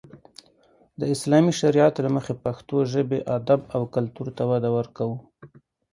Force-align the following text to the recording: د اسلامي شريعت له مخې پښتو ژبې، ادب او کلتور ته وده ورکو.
د 0.99 1.01
اسلامي 1.15 1.53
شريعت 1.61 1.95
له 2.05 2.09
مخې 2.15 2.33
پښتو 2.43 2.77
ژبې، 2.93 3.19
ادب 3.37 3.59
او 3.75 3.81
کلتور 3.95 4.27
ته 4.37 4.43
وده 4.51 4.69
ورکو. 4.77 5.09